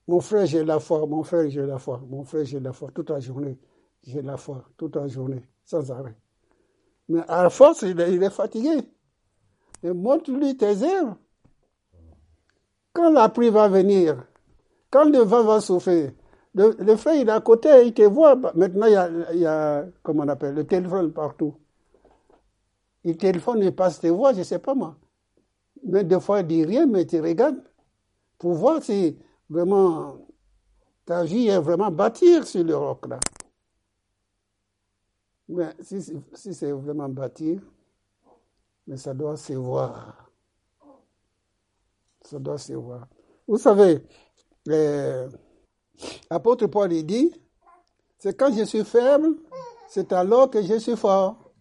Mon 0.07 0.19
frère, 0.19 0.45
j'ai 0.45 0.63
la 0.63 0.79
foi, 0.79 1.05
mon 1.05 1.23
frère, 1.23 1.49
j'ai 1.49 1.65
la 1.65 1.77
foi, 1.77 2.01
mon 2.07 2.23
frère, 2.23 2.45
j'ai 2.45 2.59
la 2.59 2.73
foi, 2.73 2.89
toute 2.91 3.11
la 3.11 3.19
journée, 3.19 3.57
j'ai 4.03 4.21
la 4.21 4.37
foi, 4.37 4.65
toute 4.77 4.95
la 4.95 5.07
journée, 5.07 5.43
sans 5.63 5.91
arrêt. 5.91 6.15
Mais 7.07 7.21
à 7.27 7.49
force, 7.49 7.83
il 7.83 7.99
est, 7.99 8.29
fatigué. 8.31 8.81
Montre-lui 9.83 10.57
tes 10.57 10.81
œuvres. 10.81 11.17
Quand 12.93 13.11
la 13.11 13.29
pluie 13.29 13.49
va 13.51 13.67
venir, 13.67 14.25
quand 14.89 15.05
le 15.05 15.19
vent 15.19 15.43
va 15.43 15.61
souffler, 15.61 16.15
le, 16.55 16.95
frère, 16.95 17.15
il 17.15 17.27
est 17.27 17.31
à 17.31 17.41
côté, 17.41 17.69
il 17.85 17.93
te 17.93 18.01
voit. 18.01 18.35
Maintenant, 18.55 18.87
il 18.87 18.93
y 18.93 18.95
a, 18.95 19.09
il 19.33 19.39
y 19.39 19.45
a 19.45 19.85
comment 20.01 20.23
on 20.23 20.27
appelle, 20.29 20.55
le 20.55 20.65
téléphone 20.65 21.11
partout. 21.11 21.53
Il 23.03 23.17
téléphone, 23.17 23.61
il 23.61 23.75
passe 23.75 23.99
tes 23.99 24.09
voix, 24.09 24.33
je 24.33 24.39
ne 24.39 24.43
sais 24.43 24.57
pas 24.57 24.73
moi. 24.73 24.97
Mais 25.85 26.03
des 26.03 26.19
fois, 26.19 26.39
il 26.39 26.47
dit 26.47 26.65
rien, 26.65 26.87
mais 26.87 27.05
tu 27.05 27.21
regardes 27.21 27.61
pour 28.39 28.53
voir 28.53 28.81
si 28.81 29.17
vraiment 29.49 30.17
ta 31.05 31.23
vie 31.23 31.47
est 31.47 31.59
vraiment 31.59 31.91
bâtir 31.91 32.45
sur 32.47 32.63
le 32.63 32.75
roc 32.75 33.07
là. 33.07 33.19
Mais 35.47 35.69
si, 35.79 36.01
si 36.33 36.53
c'est 36.55 36.71
vraiment 36.71 37.07
bâtir, 37.07 37.61
mais 38.87 38.97
ça 38.97 39.13
doit 39.13 39.37
se 39.37 39.53
voir. 39.53 40.31
Ça 42.23 42.39
doit 42.39 42.57
se 42.57 42.73
voir. 42.73 43.07
Vous 43.47 43.59
savez, 43.59 44.03
l'apôtre 46.31 46.65
Paul 46.65 46.89
dit, 46.89 47.31
c'est 48.17 48.35
quand 48.35 48.51
je 48.51 48.63
suis 48.63 48.83
faible, 48.83 49.35
c'est 49.87 50.11
alors 50.11 50.49
que 50.49 50.63
je 50.63 50.79
suis 50.79 50.97
fort. 50.97 51.53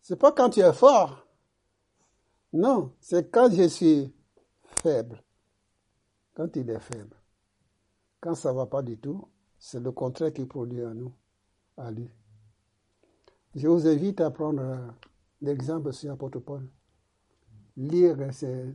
C'est 0.00 0.16
pas 0.16 0.32
quand 0.32 0.48
tu 0.48 0.60
es 0.60 0.72
fort. 0.72 1.25
Non, 2.56 2.94
c'est 3.00 3.30
quand 3.30 3.52
je 3.52 3.68
suis 3.68 4.10
faible. 4.80 5.22
Quand 6.32 6.56
il 6.56 6.70
est 6.70 6.80
faible. 6.80 7.14
Quand 8.18 8.34
ça 8.34 8.50
ne 8.50 8.56
va 8.56 8.64
pas 8.64 8.80
du 8.80 8.96
tout, 8.96 9.28
c'est 9.58 9.78
le 9.78 9.92
contraire 9.92 10.32
qui 10.32 10.46
produit 10.46 10.80
à 10.80 10.94
nous, 10.94 11.12
à 11.76 11.90
lui. 11.90 12.08
Je 13.54 13.68
vous 13.68 13.86
invite 13.86 14.22
à 14.22 14.30
prendre 14.30 14.62
euh, 14.62 14.88
l'exemple 15.42 15.92
sur 15.92 16.08
l'apôtre 16.08 16.38
Paul. 16.38 16.66
Lire 17.76 18.32
ses, 18.32 18.74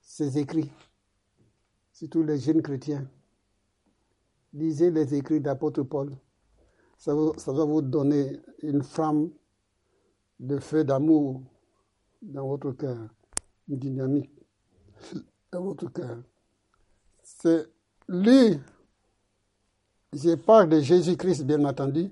ses 0.00 0.38
écrits, 0.38 0.70
surtout 1.92 2.22
les 2.22 2.38
jeunes 2.38 2.62
chrétiens. 2.62 3.10
Lisez 4.52 4.92
les 4.92 5.16
écrits 5.16 5.40
d'apôtre 5.40 5.82
Paul. 5.82 6.16
Ça, 6.96 7.12
ça 7.38 7.52
va 7.52 7.64
vous 7.64 7.82
donner 7.82 8.40
une 8.62 8.84
flamme 8.84 9.32
de 10.38 10.60
feu 10.60 10.84
d'amour 10.84 11.42
dans 12.22 12.46
votre 12.46 12.72
cœur, 12.72 13.08
une 13.68 13.78
dynamique 13.78 14.30
dans 15.52 15.62
votre 15.62 15.88
cœur. 15.92 16.18
C'est 17.22 17.66
lui, 18.08 18.58
je 20.12 20.34
parle 20.34 20.68
de 20.68 20.80
Jésus-Christ 20.80 21.44
bien 21.44 21.64
entendu, 21.64 22.10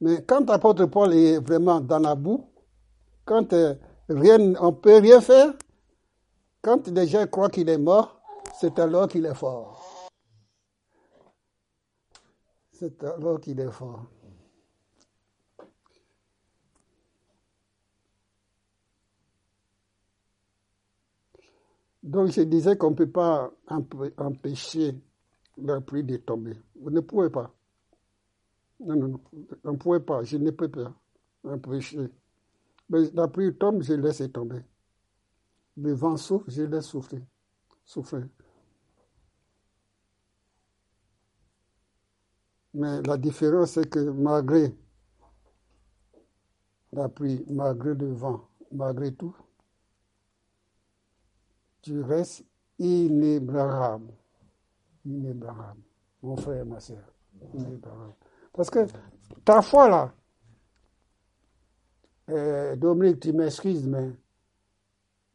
mais 0.00 0.22
quand 0.24 0.48
l'apôtre 0.48 0.86
Paul 0.86 1.14
est 1.14 1.38
vraiment 1.38 1.80
dans 1.80 1.98
la 1.98 2.14
boue, 2.14 2.46
quand 3.24 3.52
euh, 3.52 3.74
rien, 4.08 4.54
on 4.60 4.70
ne 4.70 4.76
peut 4.76 4.98
rien 4.98 5.20
faire, 5.20 5.54
quand 6.62 6.86
les 6.88 7.06
gens 7.06 7.26
croient 7.26 7.48
qu'il 7.48 7.68
est 7.68 7.78
mort, 7.78 8.20
c'est 8.60 8.78
alors 8.78 9.08
qu'il 9.08 9.26
est 9.26 9.34
fort. 9.34 10.08
C'est 12.72 13.02
alors 13.04 13.40
qu'il 13.40 13.58
est 13.60 13.70
fort. 13.70 14.06
Donc 22.06 22.30
je 22.30 22.42
disais 22.42 22.76
qu'on 22.76 22.90
ne 22.90 22.94
peut 22.94 23.10
pas 23.10 23.52
empêcher 24.16 24.94
la 25.58 25.80
pluie 25.80 26.04
de 26.04 26.16
tomber. 26.18 26.56
Vous 26.80 26.90
ne 26.90 27.00
pouvez 27.00 27.30
pas. 27.30 27.52
Non, 28.78 28.94
non, 28.94 29.08
non. 29.08 29.20
On 29.64 29.72
ne 29.72 29.76
pouvait 29.76 30.00
pas. 30.00 30.22
Je 30.22 30.36
ne 30.36 30.50
peux 30.52 30.68
pas 30.70 30.94
empêcher. 31.42 32.08
Mais 32.88 33.10
la 33.12 33.26
pluie 33.26 33.56
tombe, 33.56 33.82
je 33.82 33.94
laisse 33.94 34.22
tomber. 34.32 34.62
Le 35.76 35.92
vent 35.94 36.16
souffle, 36.16 36.48
je 36.48 36.62
laisse 36.62 36.86
souffler. 36.86 37.22
souffler. 37.84 38.24
Mais 42.72 43.02
la 43.02 43.16
différence, 43.16 43.72
c'est 43.72 43.90
que 43.90 43.98
malgré 43.98 44.76
la 46.92 47.08
pluie, 47.08 47.44
malgré 47.48 47.94
le 47.94 48.12
vent, 48.12 48.48
malgré 48.70 49.12
tout, 49.12 49.34
tu 51.86 52.02
restes 52.02 52.44
inébranlable. 52.80 54.12
Inébranlable. 55.04 55.82
Mon 56.20 56.36
frère 56.36 56.62
et 56.62 56.64
ma 56.64 56.80
soeur. 56.80 56.98
Inébranlable. 57.54 58.14
Parce 58.52 58.70
que 58.70 58.80
ta 59.44 59.62
foi 59.62 59.88
là, 59.88 60.12
euh, 62.30 62.74
Dominique, 62.74 63.20
tu 63.20 63.32
m'excuses, 63.32 63.86
mais 63.86 64.10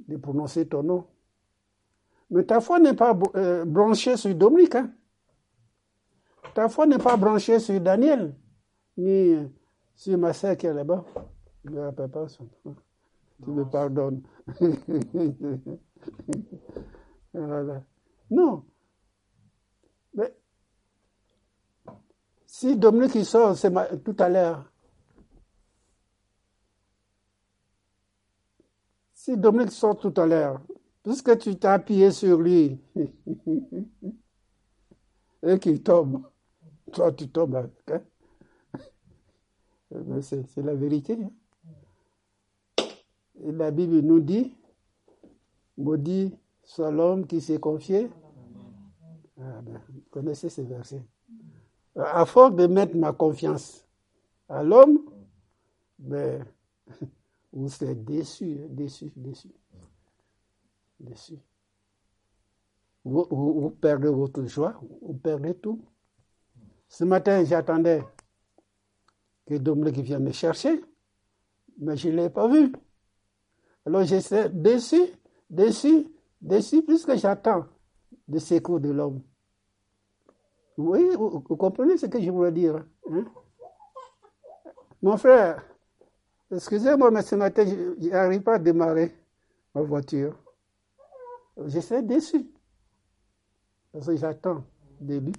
de 0.09 0.17
prononcer 0.17 0.67
ton 0.67 0.83
nom. 0.83 1.07
Mais 2.29 2.43
ta 2.43 2.59
foi 2.59 2.79
n'est 2.79 2.95
pas 2.95 3.17
euh, 3.35 3.63
branchée 3.63 4.17
sur 4.17 4.35
Dominique. 4.35 4.75
Hein? 4.75 4.91
Ta 6.53 6.67
foi 6.67 6.85
n'est 6.85 6.97
pas 6.97 7.15
branchée 7.15 7.59
sur 7.59 7.79
Daniel, 7.79 8.35
ni 8.97 9.37
sur 9.95 10.17
ma 10.17 10.33
soeur 10.33 10.57
qui 10.57 10.65
est 10.65 10.73
là-bas. 10.73 11.05
Je 11.63 11.69
ne 11.69 11.91
pas 11.91 12.27
son. 12.27 12.49
Tu 13.43 13.49
me 13.49 13.65
pardonnes. 13.65 14.21
Non. 18.29 18.65
Mais 20.13 20.35
si 22.45 22.77
Dominique 22.77 23.25
sort 23.25 23.55
c'est 23.57 23.71
tout 24.03 24.15
à 24.19 24.29
l'heure, 24.29 24.71
si 29.13 29.37
Dominique 29.37 29.71
sort 29.71 29.97
tout 29.97 30.13
à 30.17 30.25
l'heure, 30.25 30.61
puisque 31.03 31.37
tu 31.37 31.57
t'es 31.57 31.67
appuyé 31.67 32.11
sur 32.11 32.41
lui 32.41 32.79
et 35.43 35.59
qu'il 35.59 35.81
tombe, 35.81 36.29
toi 36.91 37.11
tu 37.11 37.29
tombes. 37.29 37.69
Hein? 37.87 38.01
C'est 40.21 40.63
la 40.63 40.73
vérité. 40.73 41.17
Hein. 41.21 41.31
Et 43.43 43.51
la 43.51 43.71
Bible 43.71 43.99
nous 43.99 44.19
dit, 44.19 44.55
maudit 45.77 46.33
soit 46.63 46.91
l'homme 46.91 47.25
qui 47.25 47.41
s'est 47.41 47.59
confié. 47.59 48.09
Ah 49.39 49.61
ben, 49.61 49.81
vous 49.89 50.01
connaissez 50.11 50.49
ces 50.49 50.63
versets. 50.63 51.03
À 51.95 52.25
force 52.25 52.55
de 52.55 52.67
mettre 52.67 52.95
ma 52.95 53.11
confiance 53.11 53.87
à 54.47 54.63
l'homme, 54.63 54.99
ben, 55.97 56.45
vous 57.53 57.69
serez 57.69 57.95
déçu, 57.95 58.59
déçu, 58.69 59.11
déçu. 59.15 59.49
Déçu. 60.99 61.39
Vous, 63.03 63.25
vous, 63.31 63.71
perdez 63.71 64.09
votre 64.09 64.45
joie, 64.45 64.79
vous 65.01 65.15
perdez 65.15 65.55
tout. 65.55 65.83
Ce 66.87 67.03
matin, 67.03 67.43
j'attendais 67.43 68.03
que 69.47 69.55
Dominique 69.55 69.97
vienne 69.97 70.23
me 70.23 70.31
chercher, 70.31 70.83
mais 71.79 71.97
je 71.97 72.09
ne 72.09 72.17
l'ai 72.17 72.29
pas 72.29 72.47
vu. 72.47 72.71
Alors 73.85 74.03
j'étais 74.03 74.49
déçu, 74.49 75.01
déçu, 75.49 76.07
déçu, 76.41 76.83
puisque 76.83 77.15
j'attends 77.15 77.65
le 78.27 78.39
secours 78.39 78.79
de 78.79 78.89
l'homme. 78.89 79.21
Oui, 80.77 81.09
vous, 81.15 81.41
comprenez 81.41 81.97
ce 81.97 82.05
que 82.05 82.21
je 82.21 82.31
voulais 82.31 82.51
dire 82.51 82.83
hein? 83.09 83.25
Mon 85.01 85.17
frère, 85.17 85.63
excusez-moi, 86.51 87.09
mais 87.11 87.23
ce 87.23 87.35
matin, 87.35 87.65
je 87.65 88.09
n'arrive 88.09 88.41
pas 88.41 88.55
à 88.55 88.59
démarrer 88.59 89.15
ma 89.73 89.81
voiture. 89.81 90.37
Je 91.65 91.79
suis 91.79 92.03
déçu. 92.03 92.51
Parce 93.91 94.05
que 94.05 94.15
j'attends 94.15 94.63
de 94.99 95.17
lui. 95.17 95.33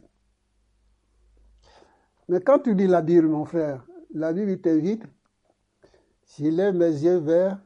Mais 2.28 2.40
quand 2.40 2.58
tu 2.58 2.74
lis 2.74 2.86
la 2.86 3.02
Bible, 3.02 3.28
mon 3.28 3.44
frère, 3.44 3.84
la 4.12 4.32
Bible 4.32 4.60
t'invite, 4.60 5.04
je 6.38 6.44
lève 6.44 6.74
mes 6.74 6.90
yeux 6.90 7.18
vers 7.18 7.58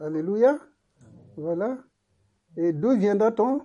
Alléluia. 0.00 0.58
Voilà. 1.36 1.78
Et 2.56 2.72
d'où 2.72 2.96
viendra 2.96 3.32
ton 3.32 3.62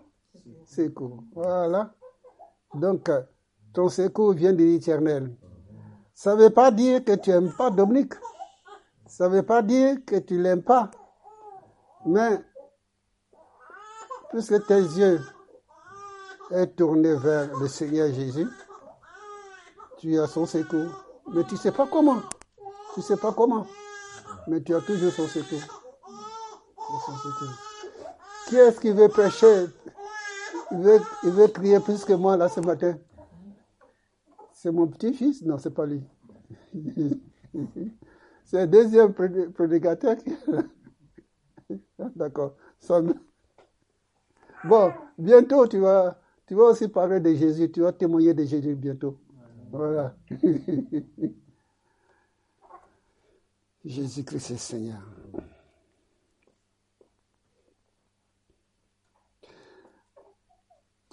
secours? 0.65 1.23
Voilà. 1.33 1.93
Donc, 2.73 3.09
ton 3.73 3.89
secours 3.89 4.33
vient 4.33 4.53
de 4.53 4.63
l'éternel. 4.63 5.35
Ça 6.13 6.35
ne 6.35 6.43
veut 6.43 6.49
pas 6.49 6.71
dire 6.71 7.03
que 7.03 7.13
tu 7.15 7.29
n'aimes 7.29 7.53
pas 7.53 7.69
Dominique. 7.69 8.13
Ça 9.05 9.29
ne 9.29 9.35
veut 9.35 9.43
pas 9.43 9.61
dire 9.61 9.97
que 10.05 10.15
tu 10.17 10.35
ne 10.35 10.43
l'aimes 10.43 10.63
pas. 10.63 10.89
Mais, 12.05 12.39
puisque 14.31 14.65
tes 14.65 14.81
yeux 14.81 15.21
sont 16.49 16.65
tournés 16.75 17.15
vers 17.15 17.55
le 17.59 17.67
Seigneur 17.67 18.11
Jésus, 18.11 18.47
tu 19.97 20.19
as 20.19 20.27
son 20.27 20.45
secours. 20.45 21.03
Mais 21.31 21.43
tu 21.43 21.53
ne 21.53 21.59
sais 21.59 21.71
pas 21.71 21.87
comment. 21.87 22.21
Tu 22.93 22.99
ne 22.99 23.03
sais 23.03 23.17
pas 23.17 23.31
comment. 23.31 23.67
Mais 24.47 24.61
tu 24.61 24.73
as 24.75 24.81
toujours 24.81 25.11
son 25.11 25.27
secours. 25.27 25.82
Qui 28.47 28.57
est-ce 28.57 28.79
qui 28.79 28.91
veut 28.91 29.09
prêcher? 29.09 29.65
Il 30.71 30.77
veut, 30.77 30.99
il 31.23 31.31
veut 31.31 31.47
crier 31.47 31.79
plus 31.79 32.03
que 32.03 32.13
moi 32.13 32.37
là 32.37 32.49
ce 32.49 32.59
matin. 32.59 32.97
C'est 34.51 34.71
mon 34.71 34.87
petit-fils? 34.87 35.43
Non, 35.43 35.57
c'est 35.57 35.73
pas 35.73 35.85
lui. 35.85 36.01
c'est 38.45 38.61
le 38.61 38.67
deuxième 38.67 39.13
prédicateur. 39.13 40.17
D'accord. 42.15 42.55
Bon, 44.63 44.93
bientôt 45.17 45.67
tu 45.67 45.79
vas, 45.79 46.19
tu 46.47 46.55
vas 46.55 46.63
aussi 46.65 46.87
parler 46.87 47.19
de 47.19 47.33
Jésus, 47.33 47.71
tu 47.71 47.81
vas 47.81 47.91
témoigner 47.91 48.33
de 48.33 48.43
Jésus 48.43 48.75
bientôt. 48.75 49.19
Voilà. 49.71 50.15
Jésus-Christ 53.85 54.51
est 54.51 54.57
Seigneur. 54.57 55.01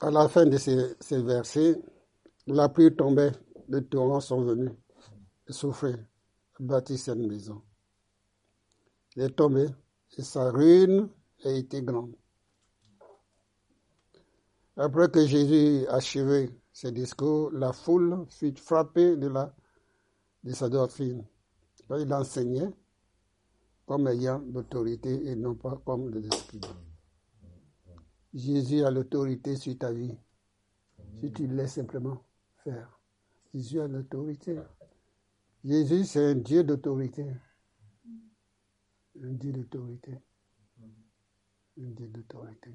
À 0.02 0.10
la 0.10 0.28
fin 0.28 0.46
de 0.46 0.56
ces, 0.56 1.22
versets, 1.22 1.78
la 2.46 2.70
pluie 2.70 2.96
tombait, 2.96 3.32
les 3.68 3.84
torrents 3.84 4.20
sont 4.20 4.40
venus, 4.40 4.72
souffraient, 5.46 6.06
bâtit 6.58 6.96
cette 6.96 7.18
maison. 7.18 7.60
Il 9.14 9.22
est 9.22 9.36
tombé 9.36 9.66
et 10.16 10.22
sa 10.22 10.50
ruine 10.50 11.10
a 11.44 11.50
été 11.50 11.82
grande. 11.82 12.14
Après 14.78 15.10
que 15.10 15.26
Jésus 15.26 15.86
achevé 15.88 16.48
ses 16.72 16.92
discours, 16.92 17.50
la 17.52 17.74
foule 17.74 18.24
fut 18.30 18.56
frappée 18.56 19.16
de, 19.16 19.30
sa 20.54 20.70
doctrine. 20.70 21.26
Il 21.90 22.14
enseignait 22.14 22.70
comme 23.84 24.08
ayant 24.08 24.42
l'autorité 24.50 25.26
et 25.26 25.36
non 25.36 25.56
pas 25.56 25.78
comme 25.84 26.10
des 26.10 26.26
esprits. 26.26 26.60
Jésus 28.32 28.84
a 28.84 28.90
l'autorité 28.90 29.56
sur 29.56 29.76
ta 29.76 29.92
vie. 29.92 30.16
Si 31.20 31.32
tu 31.32 31.46
laisses 31.46 31.74
simplement 31.74 32.22
faire. 32.64 33.00
Jésus 33.52 33.80
a 33.80 33.88
l'autorité. 33.88 34.58
Jésus, 35.64 36.04
c'est 36.04 36.30
un 36.30 36.34
Dieu 36.36 36.62
d'autorité. 36.64 37.26
Un 39.22 39.32
Dieu 39.32 39.52
d'autorité. 39.52 40.12
Un 41.78 41.90
Dieu 41.90 42.06
d'autorité. 42.08 42.70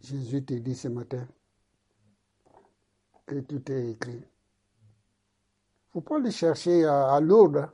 Jésus 0.00 0.44
te 0.44 0.54
dit 0.54 0.74
ce 0.74 0.88
matin 0.88 1.26
que 3.26 3.40
tout 3.40 3.70
est 3.70 3.90
écrit. 3.90 4.12
Il 4.12 5.98
ne 5.98 6.00
faut 6.00 6.00
pas 6.00 6.18
le 6.18 6.30
chercher 6.30 6.84
à, 6.84 7.20
Lourdes. 7.20 7.68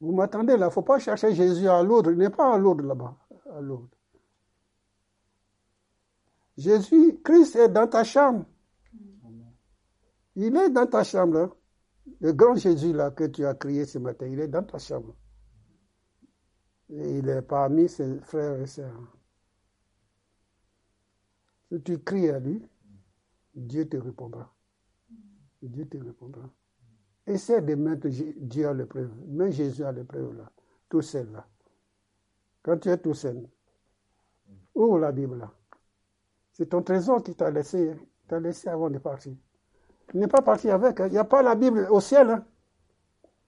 Vous 0.00 0.12
m'attendez 0.14 0.56
là, 0.56 0.66
il 0.66 0.68
ne 0.68 0.72
faut 0.72 0.82
pas 0.82 0.98
chercher 0.98 1.34
Jésus 1.34 1.68
à 1.68 1.82
Lourdes. 1.82 2.08
Il 2.12 2.18
n'est 2.18 2.30
pas 2.30 2.54
à 2.54 2.58
Lourdes 2.58 2.82
là-bas, 2.82 3.16
à 3.52 3.60
Lourdes. 3.60 3.97
Jésus, 6.58 7.20
Christ 7.22 7.54
est 7.54 7.68
dans 7.68 7.86
ta 7.86 8.02
chambre. 8.02 8.44
Il 10.34 10.56
est 10.56 10.70
dans 10.70 10.86
ta 10.86 11.04
chambre. 11.04 11.56
Le 12.20 12.32
grand 12.32 12.56
Jésus 12.56 12.92
là 12.92 13.12
que 13.12 13.24
tu 13.24 13.46
as 13.46 13.54
crié 13.54 13.86
ce 13.86 13.98
matin, 13.98 14.26
il 14.26 14.40
est 14.40 14.48
dans 14.48 14.64
ta 14.64 14.78
chambre. 14.78 15.14
Et 16.90 17.18
il 17.18 17.28
est 17.28 17.42
parmi 17.42 17.88
ses 17.88 18.18
frères 18.22 18.60
et 18.60 18.66
sœurs. 18.66 19.16
Si 21.70 21.80
tu 21.82 22.00
cries 22.00 22.30
à 22.30 22.40
lui, 22.40 22.60
Dieu 23.54 23.88
te 23.88 23.96
répondra. 23.96 24.52
Dieu 25.62 25.86
te 25.88 25.98
répondra. 25.98 26.50
Essaie 27.24 27.62
de 27.62 27.76
mettre 27.76 28.08
Dieu 28.08 28.66
à 28.66 28.74
l'épreuve. 28.74 29.12
Mets 29.28 29.52
Jésus 29.52 29.84
à 29.84 29.92
l'épreuve 29.92 30.36
là. 30.36 30.50
Tout 30.88 31.02
seul 31.02 31.30
là. 31.30 31.46
Quand 32.62 32.78
tu 32.78 32.88
es 32.88 32.98
tout 32.98 33.14
seul, 33.14 33.48
ouvre 34.74 34.98
la 34.98 35.12
Bible 35.12 35.38
là. 35.38 35.52
C'est 36.58 36.66
ton 36.66 36.82
trésor 36.82 37.22
qui 37.22 37.34
t'a 37.34 37.50
laissé, 37.50 37.94
t'a 38.26 38.40
laissé 38.40 38.68
avant 38.68 38.90
de 38.90 38.98
partir. 38.98 39.32
Tu 40.08 40.16
n'es 40.16 40.26
pas 40.26 40.42
parti 40.42 40.68
avec. 40.70 41.00
Hein. 41.00 41.06
Il 41.06 41.12
n'y 41.12 41.18
a 41.18 41.24
pas 41.24 41.42
la 41.42 41.54
Bible 41.54 41.86
au 41.90 42.00
ciel. 42.00 42.30
Hein. 42.30 42.44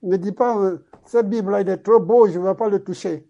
Ne 0.03 0.15
dis 0.15 0.31
pas, 0.31 0.57
euh, 0.57 0.79
cette 1.05 1.29
Bible-là, 1.29 1.61
il 1.61 1.69
est 1.69 1.77
trop 1.77 1.99
beau, 1.99 2.27
je 2.27 2.39
ne 2.39 2.47
vais 2.47 2.55
pas 2.55 2.69
le 2.69 2.81
toucher. 2.83 3.29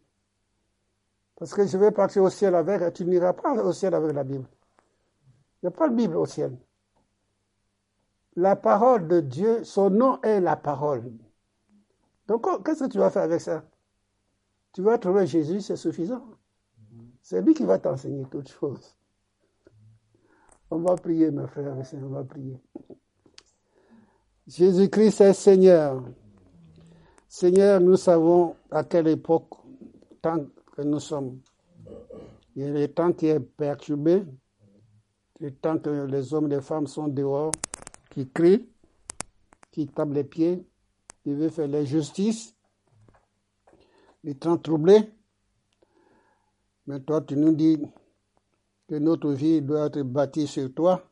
Parce 1.35 1.53
que 1.53 1.65
je 1.65 1.77
vais 1.77 1.91
partir 1.91 2.23
au 2.23 2.29
ciel 2.29 2.53
avec, 2.53 2.93
tu 2.93 3.05
n'iras 3.05 3.33
pas 3.33 3.53
au 3.63 3.73
ciel 3.73 3.95
avec 3.95 4.13
la 4.13 4.23
Bible. 4.23 4.45
Il 5.61 5.65
n'y 5.65 5.67
a 5.67 5.71
pas 5.71 5.89
de 5.89 5.95
Bible 5.95 6.15
au 6.15 6.25
ciel. 6.25 6.55
La 8.35 8.55
parole 8.55 9.07
de 9.07 9.19
Dieu, 9.19 9.63
son 9.63 9.89
nom 9.89 10.21
est 10.21 10.39
la 10.39 10.55
parole. 10.55 11.11
Donc, 12.27 12.45
qu'est-ce 12.63 12.83
que 12.83 12.89
tu 12.89 12.99
vas 12.99 13.09
faire 13.09 13.23
avec 13.23 13.41
ça? 13.41 13.63
Tu 14.73 14.81
vas 14.81 14.97
trouver 14.97 15.25
Jésus, 15.25 15.61
c'est 15.61 15.75
suffisant. 15.75 16.23
C'est 17.21 17.41
lui 17.41 17.53
qui 17.53 17.65
va 17.65 17.79
t'enseigner 17.79 18.25
toutes 18.29 18.49
choses. 18.49 18.95
On 20.73 20.79
va 20.79 20.95
prier, 20.95 21.31
mes 21.31 21.47
frères 21.47 21.77
et 21.77 21.83
sœurs, 21.83 21.99
on 22.05 22.09
va 22.13 22.23
prier. 22.23 22.57
Jésus-Christ 24.47 25.19
est 25.19 25.33
Seigneur. 25.33 26.01
Seigneur, 27.27 27.81
nous 27.81 27.97
savons 27.97 28.55
à 28.71 28.85
quelle 28.85 29.09
époque, 29.09 29.49
tant 30.21 30.45
que 30.71 30.81
nous 30.81 31.01
sommes. 31.01 31.41
Il 32.55 32.63
y 32.63 32.65
a 32.65 32.69
le 32.71 32.87
temps 32.87 33.11
qui 33.11 33.27
est 33.27 33.41
perturbé, 33.41 34.23
le 35.41 35.51
temps 35.51 35.77
que 35.77 36.05
les 36.05 36.33
hommes 36.33 36.45
et 36.45 36.55
les 36.55 36.61
femmes 36.61 36.87
sont 36.87 37.09
dehors, 37.09 37.51
qui 38.09 38.29
crient, 38.29 38.69
qui 39.71 39.87
tapent 39.87 40.13
les 40.13 40.23
pieds, 40.23 40.65
qui 41.21 41.33
veulent 41.33 41.51
faire 41.51 41.67
la 41.67 41.83
justice, 41.83 42.55
les 44.23 44.35
temps 44.35 44.57
troublés. 44.57 45.11
Mais 46.87 47.01
toi, 47.01 47.19
tu 47.21 47.35
nous 47.35 47.53
dis, 47.53 47.77
que 48.91 48.97
notre 48.97 49.31
vie 49.31 49.61
doit 49.61 49.85
être 49.85 50.01
bâtie 50.01 50.45
sur 50.45 50.73
toi, 50.73 51.09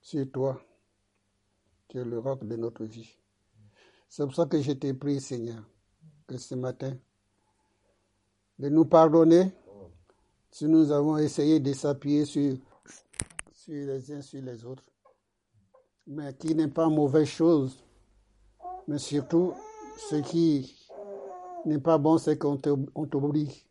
sur 0.00 0.28
toi. 0.32 0.60
Tu 1.86 1.98
es 1.98 2.04
le 2.04 2.18
roc 2.18 2.44
de 2.44 2.56
notre 2.56 2.82
vie. 2.82 3.08
C'est 4.08 4.24
pour 4.24 4.34
ça 4.34 4.44
que 4.46 4.60
je 4.60 4.72
t'ai 4.72 4.92
pris, 4.92 5.20
Seigneur, 5.20 5.62
que 6.26 6.36
ce 6.36 6.56
matin, 6.56 6.96
de 8.58 8.68
nous 8.68 8.86
pardonner 8.86 9.52
si 10.50 10.64
nous 10.64 10.90
avons 10.90 11.16
essayé 11.16 11.60
de 11.60 11.72
s'appuyer 11.72 12.24
sur, 12.24 12.56
sur 13.52 13.86
les 13.86 14.10
uns 14.12 14.20
sur 14.20 14.42
les 14.42 14.64
autres, 14.64 14.82
mais 16.08 16.34
qui 16.34 16.56
n'est 16.56 16.66
pas 16.66 16.88
mauvaise 16.88 17.28
chose. 17.28 17.84
Mais 18.88 18.98
surtout, 18.98 19.54
ce 20.10 20.16
qui 20.16 20.88
n'est 21.66 21.78
pas 21.78 21.98
bon, 21.98 22.18
c'est 22.18 22.36
qu'on 22.36 22.56
t'oublie 22.56 23.64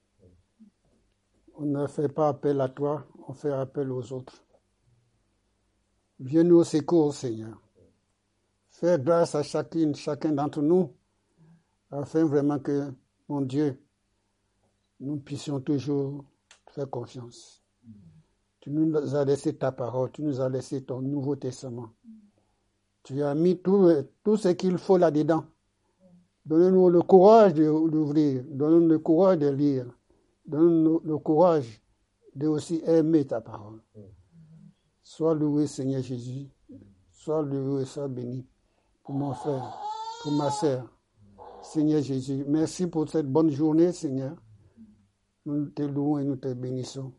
on 1.58 1.66
ne 1.66 1.88
fait 1.88 2.10
pas 2.10 2.30
appel 2.30 2.60
à 2.62 2.70
toi, 2.70 3.06
on 3.28 3.34
fait 3.34 3.52
appel 3.52 3.92
aux 3.92 4.14
autres. 4.14 4.44
Viens 6.20 6.44
nous 6.44 6.58
au 6.58 6.64
secours, 6.64 7.14
Seigneur. 7.14 7.60
Fais 8.70 9.00
grâce 9.00 9.36
à 9.36 9.44
chacune, 9.44 9.96
chacun 9.96 10.32
d'entre 10.32 10.62
nous, 10.62 10.94
afin 11.92 12.26
vraiment 12.26 12.60
que, 12.60 12.92
mon 13.30 13.42
Dieu, 13.42 13.82
nous 15.00 15.18
puissions 15.18 15.60
toujours 15.60 16.26
faire 16.72 16.90
confiance. 16.90 17.64
Tu 18.60 18.72
nous 18.72 19.16
as 19.16 19.26
laissé 19.26 19.56
ta 19.56 19.72
parole, 19.72 20.12
tu 20.12 20.24
nous 20.24 20.42
as 20.42 20.50
laissé 20.50 20.84
ton 20.84 21.02
Nouveau 21.02 21.36
Testament. 21.36 21.90
Tu 23.04 23.22
as 23.22 23.36
mis 23.36 23.60
tout, 23.60 23.90
tout 24.24 24.38
ce 24.38 24.50
qu'il 24.50 24.78
faut 24.78 24.98
là-dedans. 24.98 25.46
Donne-nous 26.46 26.90
le 26.90 27.02
courage 27.02 27.54
de 27.54 27.64
l'ouvrir, 27.64 28.44
donne-nous 28.50 28.88
le 28.88 29.00
courage 29.00 29.40
de 29.40 29.48
lire, 29.48 29.86
Donne-nous 30.48 31.02
le 31.04 31.18
courage 31.18 31.82
de 32.36 32.48
aussi 32.48 32.82
aimer 32.86 33.26
ta 33.26 33.42
parole. 33.42 33.82
Sois 35.02 35.34
loué, 35.34 35.68
Seigneur 35.68 36.02
Jésus. 36.02 36.48
Sois 37.12 37.42
loué 37.42 37.84
et 37.84 37.86
sois 37.86 38.08
béni 38.08 38.46
pour 39.04 39.16
mon 39.16 39.34
frère, 39.34 39.80
pour 40.22 40.32
ma 40.34 40.52
sœur. 40.52 40.92
Seigneur 41.62 42.02
Jésus, 42.02 42.44
merci 42.48 42.88
pour 42.88 43.10
cette 43.10 43.28
bonne 43.28 43.50
journée, 43.50 43.92
Seigneur. 43.92 44.36
Nous 45.46 45.68
te 45.68 45.84
louons 45.84 46.20
et 46.20 46.24
nous 46.24 46.36
te 46.36 46.54
bénissons. 46.54 47.14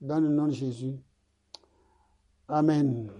Dans 0.00 0.20
le 0.20 0.28
nom 0.28 0.46
de 0.46 0.52
Jésus. 0.52 0.96
Amen. 2.48 3.10